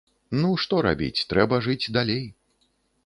Ну, 0.41 0.49
што 0.63 0.79
рабіць, 0.87 1.25
трэба 1.33 1.61
жыць 1.67 1.91
далей. 1.99 2.25